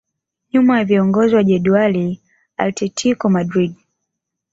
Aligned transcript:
Nyuma 0.53 0.77
ya 0.79 0.85
viongozi 0.85 1.35
wa 1.35 1.43
jedwali 1.43 2.21
Atletico 2.57 3.29
Madrid 3.29 3.73